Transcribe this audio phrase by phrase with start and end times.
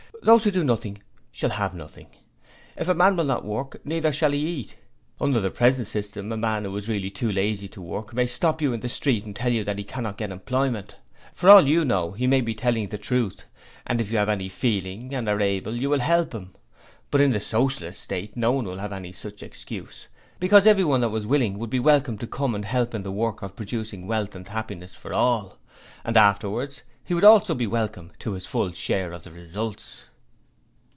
[0.23, 1.01] Those who do nothing
[1.31, 2.05] shall have nothing.
[2.77, 4.75] If any man will not work, neither shall he eat.
[5.19, 8.61] Under the present system a man who is really too lazy to work may stop
[8.61, 10.97] you in the street and tell you that he cannot get employment.
[11.33, 13.45] For all you know, he may be telling the truth,
[13.87, 16.53] and if you have any feeling and are able, you will help him.
[17.09, 20.07] But in the Socialist State no one would have such an excuse,
[20.39, 23.41] because everyone that was willing would be welcome to come and help in the work
[23.41, 25.57] of producing wealth and happiness for all,
[26.05, 30.03] and afterwards he would also be welcome to his full share of the results.'